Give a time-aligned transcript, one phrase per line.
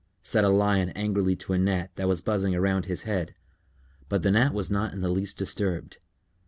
[0.23, 3.35] said a Lion angrily to a Gnat that was buzzing around his head.
[4.09, 5.99] But the Gnat was not in the least disturbed.